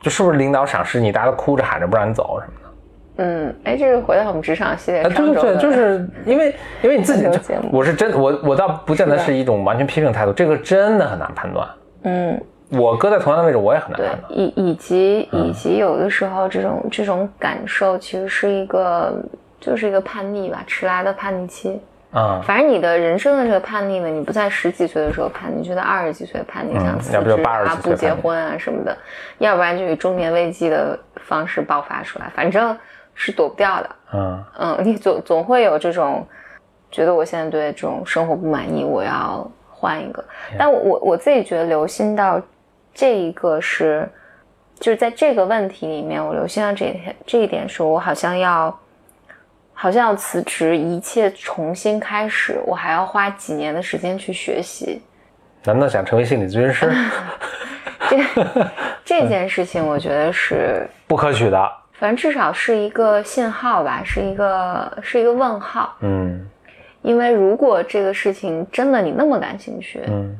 [0.00, 3.24] 就是不是领导赏识你，大家都哭着喊着不让你走什么的？
[3.24, 11.68] 嗯，哎，这个回到我们职场系列啊，对对对，就是因为因为你自己就上周节目我是真我我倒不见得是一种完全批评态度，这个真的很难判断。
[12.02, 12.40] 嗯。
[12.70, 14.32] 我搁在同样的位置，我也很难对判，断。
[14.32, 19.14] 以以及嗯以及有的时候这种这种感受其实是一个
[19.60, 21.80] 就是一个叛逆吧，迟来的叛逆期。
[22.16, 28.96] 啊、反正你的人生的这个叛逆呢，你不在十几岁的时候叛逆，就在二十几岁叛逆，想辞职80啊、不结婚啊什么的，
[29.36, 32.74] 要不然就以中年危机的方式爆发出来，反正
[33.14, 33.90] 是躲不掉的。
[34.14, 36.26] 嗯嗯，你总总会有这种
[36.90, 40.24] 觉得我现在对这种生活不满意，我要换一个。
[40.58, 42.40] 但我我我自己觉得留心到
[42.94, 44.08] 这一个是，
[44.80, 48.74] 就是在这个问题里面，我留心到这这一点是我好像要
[49.78, 55.02] 好像要辞职，一切重新开始，我还要花几年的时间去学习。
[55.64, 56.90] 难道想成为心理咨询师？
[58.08, 58.16] 这
[59.04, 60.88] 这件事情，我觉得是。
[61.06, 61.72] 不可取的。
[61.92, 65.94] 反正至少是一个信号吧，是一个是一个问号。
[66.00, 66.48] 嗯
[67.02, 70.36] 因为如果这个事情真的你那么感兴趣，嗯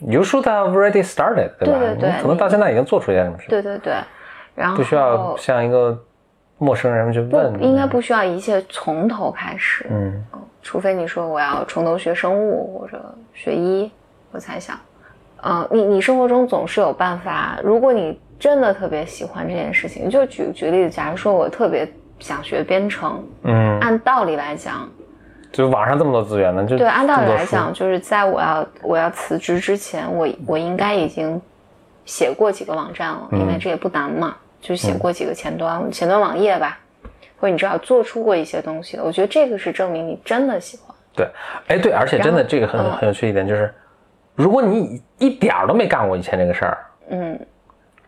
[0.00, 1.78] ，You should have already started，对吧？
[1.78, 3.94] 对对对你可能到现在已经做出一件什么事，对对对，
[4.56, 5.96] 然后不需要像一个
[6.62, 7.52] 陌生人去问。
[7.52, 10.24] 不应该不需要一切从头开始，嗯。
[10.64, 13.02] 除非你说我要从头学生物或者
[13.34, 13.90] 学医，
[14.30, 14.78] 我才想，
[15.42, 17.58] 嗯、你你生活中总是有办法。
[17.64, 24.88] 如果你真的特别喜欢这件事情，就举举例子，假如说我特别想学编程，嗯，按道理来讲，
[25.50, 31.42] 就网上这么多资源呢，就对，按道理来讲，就是在我要我要辞职之前，我我应该已经
[32.04, 36.78] 写过几个网站了，因为这也不难嘛，就写过几个前端、前端网页吧，
[37.38, 39.04] 或者你至少做出过一些东西的。
[39.04, 40.96] 我觉得这个是证明你真的喜欢。
[41.14, 41.28] 对，
[41.66, 43.74] 哎对，而且真的这个很嗯很有趣一点就是，
[44.34, 46.78] 如果你一点儿都没干过以前这个事儿，
[47.10, 47.38] 嗯，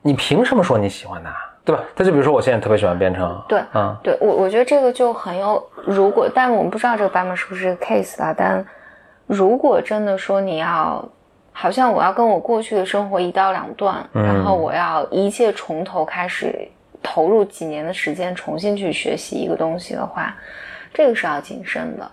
[0.00, 1.34] 你凭什么说你喜欢它？
[1.66, 1.82] 对吧？
[1.96, 8.64] 他就比如说我现在特别喜欢编程，对嗯对我我觉得这个就很有，如果但我们不知道这个版本是不是 case 啊，但
[9.26, 11.02] 如果真的说你要，
[11.56, 14.22] 好像我要跟我过去的生活一刀两断，嗯。
[14.22, 16.68] 然后我要一切从头开始，
[17.00, 20.36] 投入几年的时间重新去学习一个东西的话，
[20.92, 22.10] 这个是要谨慎的，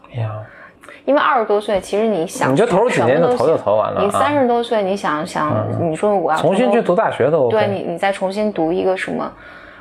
[1.04, 4.04] 因为二十多岁其实你想你就投入几年都就投就投完了啊。
[4.06, 9.30] 你三十多岁你想想，你说我要重新去读大学都 OK 对你，你再重新读一个什么，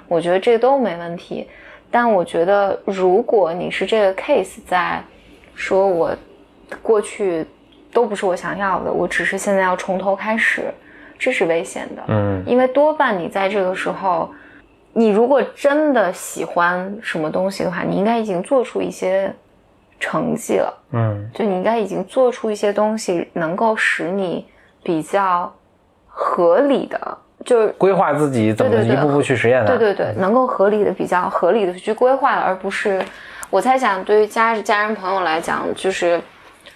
[0.09, 1.47] 我觉得这都没问题。
[1.91, 5.03] 但我觉得，如果你是这个 case，在
[5.55, 6.17] 说我
[6.81, 7.45] 过去
[7.93, 10.73] 都不是我想要的，我只是现在要从头开始，
[11.19, 12.03] 这是危险的。
[12.09, 14.31] 嗯因为多半你在这个时候，
[14.93, 19.33] 你如果真的喜欢什么东西的话，你应该已经做出一些
[19.99, 20.83] 成绩了。
[20.93, 24.47] 嗯就你应该已经做出一些东西，能够使你
[24.83, 25.53] 比较
[26.07, 29.77] 合理的，就是规划自己怎么一步步去实验的。
[29.77, 33.01] 对对对，能够合理的比较合理的去规划，而不是
[33.51, 36.21] 我猜想对于家家人朋友来讲，就是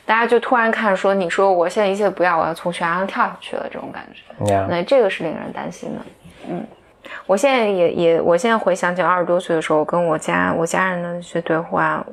[0.06, 6.00] 大家就突然看说你说我现在一切不要，我要从悬崖上跳下去了这种感觉，呀，那这个是令人担心的。
[6.50, 6.66] 嗯，
[7.26, 12.04] 我现在也也，我现在回想起二十多岁的时候，我跟我家我家人的那些对话，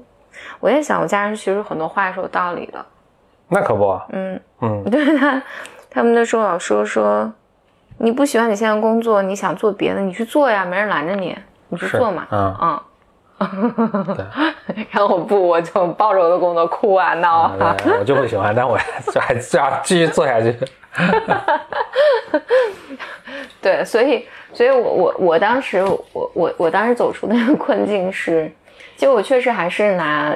[0.62, 2.86] 我在想我家人其实很多话是有道理的。
[3.50, 5.44] 那可不，嗯，嗯 对他，
[5.90, 7.30] 他们那时候老说说，
[7.98, 12.26] 你不喜欢你现在工作，你想做别的，你去做呀，没人拦着你，你去做嘛。
[12.32, 12.82] 嗯嗯。
[14.16, 14.26] 对
[14.92, 17.52] 然后我不，我就抱着我的工作哭啊闹
[18.00, 18.78] 我就不喜欢， 但我
[19.12, 20.56] 就还是要继续做下去。
[23.62, 28.52] 对，所以，所以我我我当时我我我当时走出那个困境是，
[28.96, 30.36] 其实我确实还是拿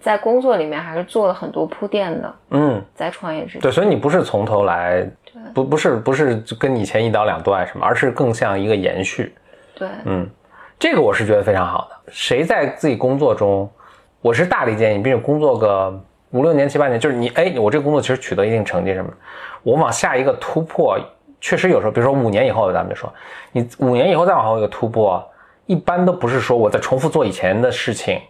[0.00, 3.60] 在工作里面还是做了很多铺垫的，嗯，在创业之前。
[3.60, 5.08] 对，所以你不是从头来，
[5.54, 9.34] 不不是不是跟以前一刀两断什么，而是更像一个延续。
[9.74, 10.28] 对，嗯，
[10.78, 12.12] 这个我是觉得非常好的。
[12.12, 13.68] 谁在自己工作中，
[14.20, 19.16] 我是大力建议，并且工作个五六年、七八年，就是你，哎，我这个工作其实取得一定成绩什么的，
[19.64, 20.96] 我往下一个突破，
[21.40, 23.12] 确实有时候，比如说五年以后，咱们就说，
[23.50, 25.20] 你五年以后再往后一个突破，
[25.66, 28.20] 一般都不是说我在重复做以前的事情，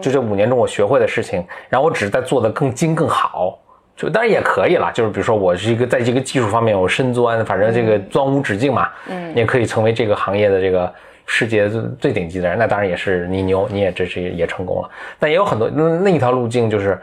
[0.00, 3.58] 就这五年中我学会的事情，然后我只是在做的更精更好。
[3.94, 10.92] 就当然也可以了，就是比如说我是一个在这个技术方面我深钻，反正这个钻无止境嘛，嗯，你也可以成为这个行业的这个
[11.26, 14.90] 世界最最顶级的人，那当然也是你牛，你也这是也成功了。
[15.18, 17.00] 但也有很多那那一条路径就是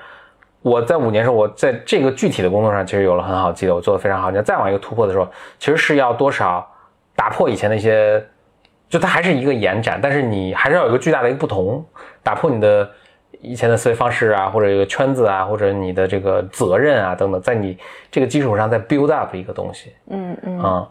[0.61, 4.29] 我在五年时候，我在这个具体的工作上其实有了很好的积累，我做的非常好。
[4.29, 5.27] 你要再往一个突破的时候，
[5.57, 6.69] 其实是要多少
[7.15, 8.21] 打破以前的一些，
[8.89, 11.83] 就它还是一个延展，但是你还是要有一个巨大的一个不同，
[12.21, 12.89] 打破你的
[13.41, 17.77] 以前的思维方式啊，或者一个圈子啊，或者你的这个责任啊等等，在你
[18.11, 19.93] 这个基础上再 build up 一个东西。
[20.09, 20.87] 嗯嗯嗯，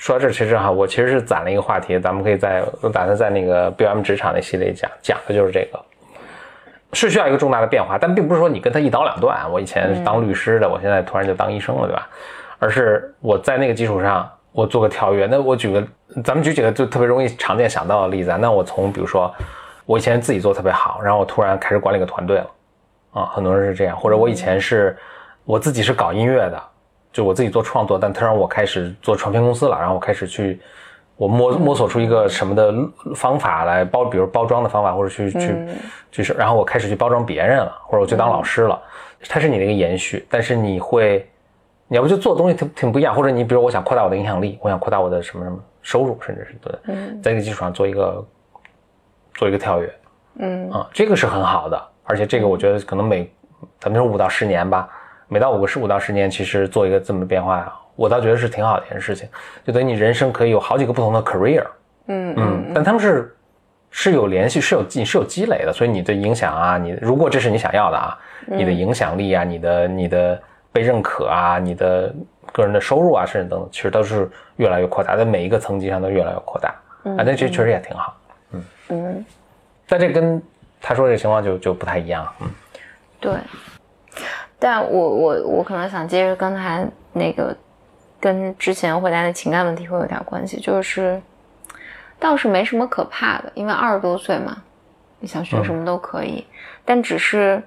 [0.00, 5.78] 说到这，其实哈，我其实是攒了一个话题，咱们可以在我打算在那个 BM 职场那系列讲，讲的就是这个，
[6.94, 9.38] 是需要一个重大的变化，但并不是说你跟他一刀两断。
[9.52, 12.08] 我以前是当律师的，我现在突然就当医生了，对吧？
[12.58, 15.26] 而是我在那个基础上，我做个跳跃。
[15.26, 15.86] 那我举个，
[16.24, 18.38] 咱们举几个就特别容易常见想到的例子啊。
[18.40, 19.30] 那我从比如说，
[19.84, 22.50] 我以前自己做特别好，然后我突然开始管理个团队了，
[23.12, 24.96] 啊，很多人是这样，或者我以前是
[25.44, 26.62] 我自己是搞音乐的。
[27.12, 30.60] 就我自己做创作，但他让我开始做唱片公司了，然后我开始去，
[31.16, 32.72] 我摸摸索出一个什么的
[33.14, 35.66] 方法来包，比如包装的方法，或者去去
[36.12, 38.80] 去是，然后我开始去包装别人了，或者我去当老师了，
[39.28, 41.28] 它是你的一个延续，但是你会，
[41.88, 48.24] 你要不就做东西挺挺不一样，或者你比如我想扩大我的影响力，我想扩大我的什么什么收入，甚至是对，在这个基础上做一个
[49.34, 49.94] 做一个跳跃，
[50.38, 50.70] 嗯。
[50.70, 53.28] 啊，这个是很好的，而且这个我觉得可能每
[53.80, 54.88] 咱们说五到十年吧。
[55.32, 59.28] 每到五个十五到十年，其实做一个这么变化，我倒觉得是挺好的一件事情，
[59.64, 61.64] 就等于你人生可以有好几个不同的 career，
[62.08, 63.32] 嗯嗯，但他们是
[63.92, 72.12] 是有联系，是有积是有积累的，所以你的影响啊，你如果这是你想要的啊，你的影响力啊，你的你的被认可啊，你的
[72.52, 76.70] 个人的收入啊，甚至等等，其实都是越来越扩大，在每一个层级上都越来越扩大，
[77.04, 78.16] 啊，那这确实也挺好，
[78.50, 78.64] 嗯。
[78.88, 79.24] 嗯，
[79.86, 80.42] 但这跟
[80.80, 82.50] 他说这个情况就就不太一样，嗯，
[83.20, 83.32] 对。
[84.60, 87.56] 但我我我可能想接着刚才那个，
[88.20, 91.20] 跟之前回答的情感问题会有点关系，就是
[92.18, 94.56] 倒是没什么可怕的，因为二十多岁嘛，
[95.18, 96.46] 你想学什么都可以，
[96.84, 97.62] 但只是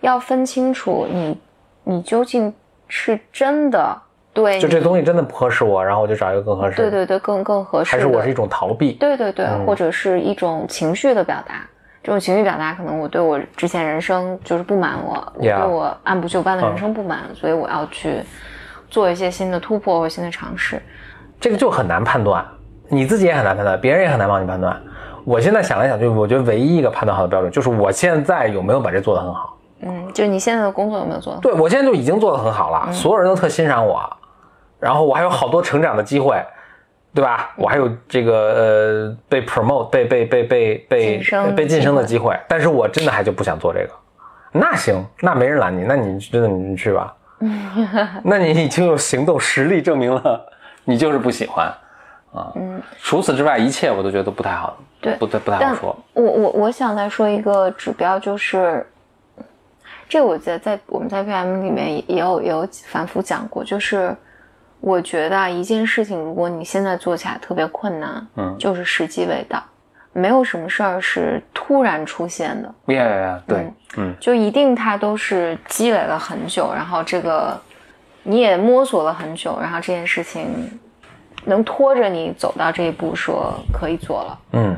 [0.00, 1.40] 要分清楚你
[1.84, 2.52] 你究竟
[2.88, 3.96] 是真的
[4.32, 9.64] 对，就这东西真的不合适我，然后我就找一个更合适，对对对，更更合适，还是我是一种逃避，对对对，嗯。
[9.64, 11.64] 或者是一种情绪的表达。
[12.02, 18.22] 这种情绪表达，可能我对我之前人生就是不满我，我对我按部就班的人生不满，所以我要去
[18.88, 20.80] 做一些新的突破或新的尝试。
[21.40, 22.44] 这个就很难判断，
[22.88, 24.80] 你自己也很难判断，别人也很难帮你判断。
[25.24, 29.58] 我现在想来想去，我觉得唯一一个判断好的标准就是我现在有没有把这做得很好。
[29.80, 31.40] 嗯，就是你现在的工作有没有做到？
[31.40, 34.00] 对我现在就已经做得很好了，所有人都特欣赏我，
[34.80, 36.42] 然后我还有好多成长的机会，
[37.18, 37.50] 对吧？
[37.56, 41.20] 我还有这个呃被 promote 被被被被被
[41.56, 43.90] 被晋升的机会，但是我真的还就不想做这个。
[44.52, 47.12] 那行，那没人拦你，那你真的你去吧。
[48.22, 50.48] 那你已经有行动实力证明了
[50.84, 51.66] 你就是不喜欢
[52.32, 52.52] 啊。
[52.54, 55.98] 嗯，除此之外，一切我都觉得都不太好，对不太不太好说。
[56.12, 58.86] 我我我想再说一个指标，就是
[60.08, 64.16] 这个我在在我们在 PM 里面也也有也有反复讲过，就是
[64.80, 69.62] 我觉得啊，一件事情如果你现在做起来特别困难，嗯就是时机未到，
[70.12, 77.60] 没有什么事儿是突然出现的，呀呀呀，对，嗯就一定它都是积累了很久，然后这个
[78.22, 80.78] 你也摸索了很久，然后这件事情
[81.44, 84.38] 能拖着你走到这一步，说可以做了。
[84.52, 84.76] 嗯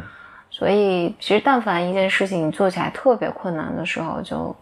[0.52, 4.54] 所以其实但凡一件事情你做起来特别困难的时候，就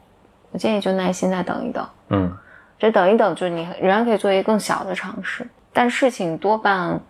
[0.52, 1.88] 我建议就耐心再等一等。
[2.10, 2.36] 嗯
[2.78, 7.00] 这等一等，就是你仍然可以做一个更小的尝试，但事情多半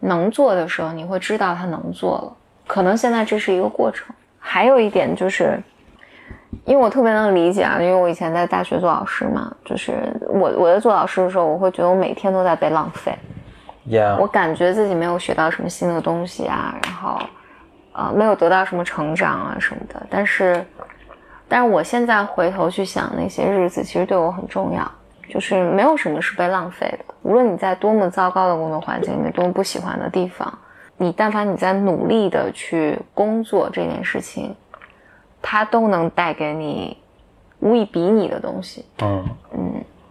[0.00, 2.36] 能做的时候，你会知道它能做了。
[2.66, 4.14] 可能现在这是一个过程。
[4.46, 5.58] 还有一点就是，
[6.66, 9.94] 因为我特别能理解啊，因为我以前在大学做老师嘛，就是
[10.28, 13.16] 我我在做老师的时候，我会觉得我每天都在被浪费，
[13.86, 17.18] 呀我感觉自己没有学到什么新的东西啊，然后
[17.92, 20.06] 呃没有得到什么成长啊什么的。
[20.10, 20.62] 但是，
[21.48, 24.90] 但是我现在回头去想那些日子，其实对我很重要。
[25.28, 30.58] 就是没有什么是被浪费的，无论你在多么糟糕的工作环境里面，多么不喜欢的地方，
[30.96, 34.54] 你但凡你在努力的去工作这件事情，
[35.42, 36.96] 它都能带给你
[37.60, 38.84] 无以比拟的东西。
[39.02, 39.24] 嗯，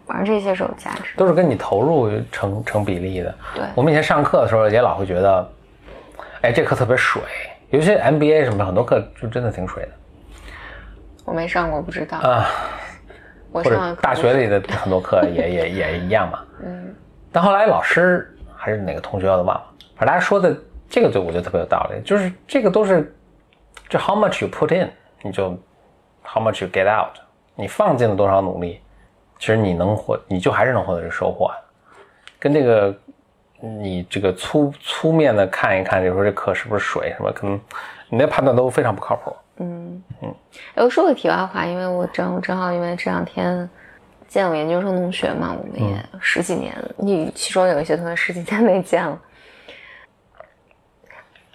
[0.05, 1.15] 反正这些是有价值。
[1.15, 3.35] 都是跟你投入成成比例的。
[3.55, 5.49] 对我们以前上课的时候也老会觉得，
[6.41, 7.21] 哎，这课特别水，
[7.69, 9.89] 尤其 MBA 什么的，很多课就真的挺水的
[11.25, 12.17] 我没上过，不知道。
[12.17, 12.49] 啊。
[13.61, 16.39] 或者大学里的很多课也也也一样嘛。
[16.63, 16.95] 嗯。
[17.31, 19.63] 但后来老师还是哪个同学我都忘了，
[19.95, 20.55] 反正大家说的
[20.89, 23.15] 这个就我觉得特别有道理，就是这个都是
[23.89, 24.89] 就 how much you put in，
[25.21, 25.57] 你就
[26.23, 27.15] how much you get out，
[27.55, 28.79] 你放进了多少努力，
[29.39, 31.51] 其实你能获，你就还是能获得这个收获。
[32.39, 32.95] 跟这个
[33.59, 37.59] 你这个粗粗面的看一看，就说这课是不是水什么，可能
[38.09, 39.35] 你那判断都非常不靠谱。
[39.57, 43.69] 哎，我说个题外话，因为我正正好因为这两天
[44.27, 49.19] 见我研究生同学嘛，我们也十几年，你其中有一些同学十几年没见了。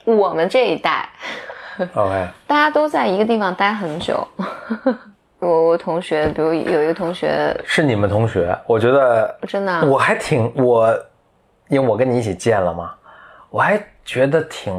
[0.05, 1.09] 我们这一代，
[1.94, 4.26] OK，大家都在一个地方待很久。
[5.40, 10.92] 我我同学，比如有一个同学，是你们同学，我觉得真的啊我还挺我，
[11.68, 12.94] 因为我跟你一起见了嘛，
[13.51, 14.74] 我还觉得挺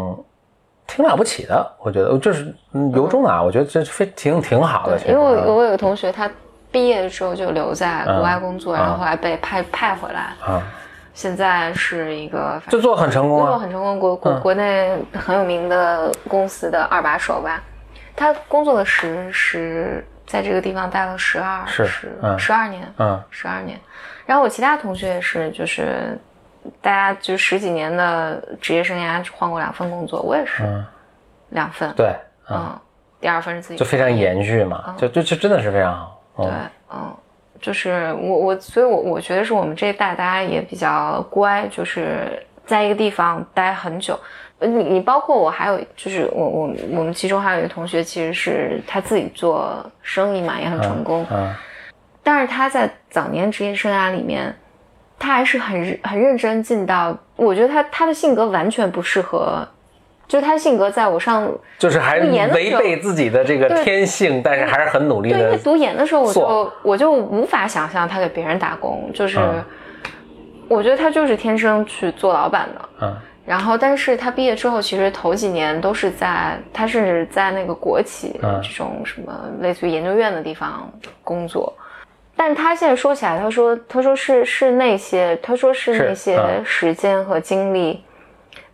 [0.89, 1.65] 挺了不起的。
[1.79, 4.99] 我觉得就是嗯由衷的啊，我觉得这非挺挺好的。
[5.07, 6.29] 因为我我有个同学，他
[6.71, 10.61] 毕业的时候就留在国外工作，嗯然后后来被派派回来，啊，
[11.13, 13.59] 现在是一个就做很成功工作啊。
[13.59, 17.61] 很成功，国国嗯国内很有名的公司的二把手吧。
[18.15, 23.79] 他工作了十十，在这个地方待了十二是十嗯十二年，嗯十二年。
[24.25, 26.19] 然后我其他同学也是，就是
[26.82, 30.86] 大家就十几年的职业生涯换过两份工作，我也是嗯，
[31.49, 32.15] 两份，对，
[32.49, 32.80] 嗯，
[33.20, 36.22] 第二份是自己就非常延续嘛，就就就真的是非常好。
[36.38, 36.45] 嗯。
[36.45, 36.53] 对，
[36.93, 37.15] 嗯，
[37.61, 44.20] 就是我我，所以我我觉得是我们这一代大家也比较乖，就是在一个地方待很久。
[44.59, 51.55] 呃你你包括我，还有就是我我我们其中还有一个同学，其实是他自己做生意嘛，也很成功，嗯。
[52.22, 54.53] 但是他在早年职业生涯里面，
[55.20, 59.67] 他还是很认很认真进到，我觉得他他的性格完全不适合，
[60.28, 65.57] 就是他的性格在我上就是还违背自己的这个天性，但是还是很努力对，因为。
[65.57, 69.63] 读研的时候，我就我就无法想象他给别人打工，就是、嗯
[70.70, 72.89] 我觉得他就是天生去做老板的。
[73.01, 80.88] 嗯然后，但是他毕业之后，其实头几年都是在他甚至在那个国企、嗯这种什么类似于研究院的地方
[81.24, 81.74] 工作。
[82.39, 88.01] 但是他现在说起来，他说他说是是那些他说是是那些嗯时间和精力，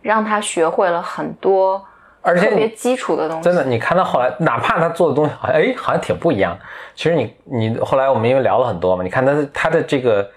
[0.02, 1.84] 让他学会了很多
[2.22, 3.42] 而且特别基础的东西。
[3.42, 6.56] 真的，你看他后来，哪怕他做的东西好像哎，好像挺不一样。
[6.94, 10.30] 其实你你后来我们因为聊了很多嘛，你看他他的这个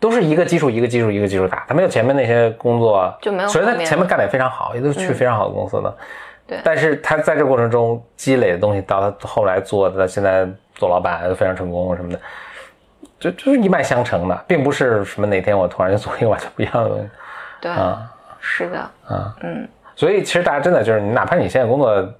[0.00, 5.94] 都是一个基础一个基础一个基础打，他没有前面那些工作就没有所以他前面干的也非常好，也都是去嗯非常好的公司的。
[6.46, 12.20] 对但是他在这过程中积累的东西，到他后来做的，现在做老板非常成功什么的，
[13.22, 17.06] 就就是一脉相承的，并不是什么哪天我突然就做一个完全不一样的
[17.62, 18.02] 对，啊
[18.40, 19.34] 是的，啊。
[19.42, 19.68] 嗯。
[19.94, 22.14] 所以其实大家真的就是，你哪怕你现在工作，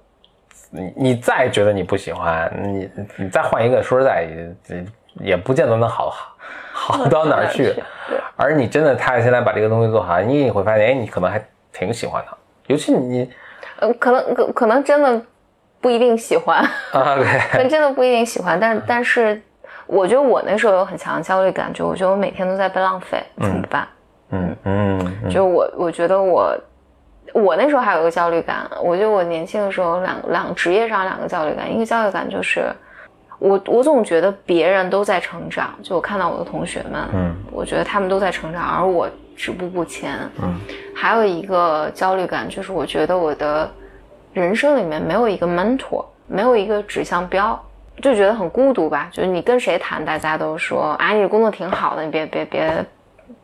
[0.69, 4.25] 你你再觉得你不喜欢，你你再换一个，说实在
[4.69, 4.85] 也
[5.31, 6.33] 也不见得能好好
[6.71, 7.73] 好 到哪儿去。
[8.37, 12.37] 而你真的踏实现在把这个东西做好，你也会发现，哎，你可能还挺喜欢的。
[12.67, 13.29] 尤其你
[13.79, 15.21] 呃，可能可 可能真的
[15.81, 16.59] 不一定喜欢，
[16.93, 17.15] 啊
[17.55, 19.41] 能真的不一定喜欢，但但是
[19.93, 23.87] 我觉得我那时候有很强的焦虑感，就我觉得我每天都在被浪费，怎么办？
[24.31, 26.57] 嗯嗯嗯就我我觉得我
[27.33, 32.71] 我那时候还有一个焦虑感，我觉得我年轻的时候有两两职业上两个焦虑感，一个焦虑感就是
[33.39, 40.17] 我我总觉得别人都在成长，就我看到我的同学们，嗯我觉得他们都在成长，而我止步不前。
[40.41, 40.59] 嗯，
[40.95, 43.69] 还有一个焦虑感就是，我觉得我的
[44.33, 47.59] 人生里面没有一个 mentor，没有一个指向标，
[48.01, 49.09] 就觉得很孤独吧。
[49.11, 52.85] 就是你跟谁谈，大家都说啊，你工作挺好的，你别别别，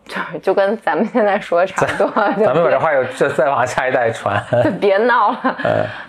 [0.06, 2.12] 就 就跟咱们现在说的差不多。
[2.16, 4.44] 咱们把这话又再再往下一代传。
[4.80, 5.58] 别闹了。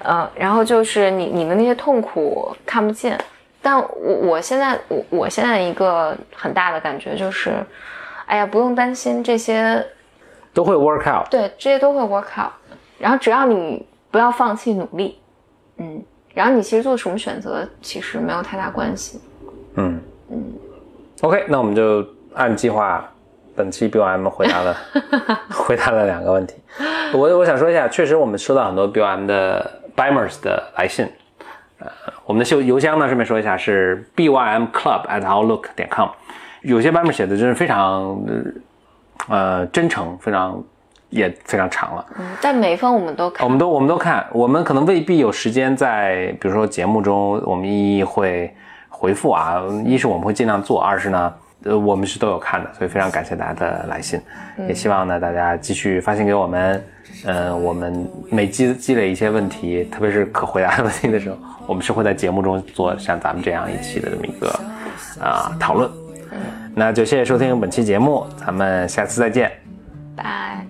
[0.05, 3.19] 嗯，然后就是你你的那些痛苦看不见。
[3.63, 7.53] 但我我现在我我现在一个很大的感觉就是，
[8.25, 9.87] 哎呀，不用担心这些，
[10.55, 11.29] 都会 work out。
[11.31, 12.53] 对，这些都会 work out。
[12.99, 15.21] 然后只要你不要放弃努力，
[15.77, 16.03] 嗯，
[16.41, 19.21] 然后你其实做什么选择其实没有太大关系。
[19.75, 20.43] 嗯嗯。
[21.21, 23.07] OK，那我们就按计划，
[23.55, 24.75] 本期 BOM 回答了
[25.53, 26.55] 回答了两个问题。
[27.13, 31.07] 我我想说一下，确实我们收到很多 BOM 的 Bimers 的来信。
[31.79, 31.87] 呃，
[32.25, 36.09] 我们的邮邮箱呢，顺便说一下是 BYM Club at Outlook 点 com。
[36.63, 38.19] 有些版本写的真是非常
[39.29, 40.65] 呃真诚，非常
[41.11, 42.07] 也非常长了。
[42.19, 44.27] 嗯，但每一封我们都看，我们都我们都看。
[44.33, 48.53] 我们可能未必有时间在，比如说节目中，我们一一会
[48.89, 49.63] 回复啊。
[49.85, 51.35] 一是我们会尽量做，二是呢，
[51.65, 54.21] 呃，我们是都有看的，所以非常感谢大家的来信，
[54.67, 56.85] 也希望呢大家继续发信给我们。
[57.27, 61.37] 呃，我们每积积累一些问题，特别是可回答的问题的时候。
[61.67, 64.49] 我们是会在节目中做像咱们这样一期的这么一个
[65.23, 65.89] 啊讨论，
[66.75, 69.53] 那就谢谢收听本期节目，咱们下次再见，
[70.17, 70.70] 拜。